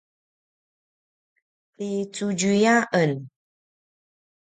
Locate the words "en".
3.01-3.11